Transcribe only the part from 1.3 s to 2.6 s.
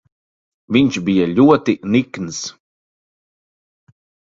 ļoti nikns.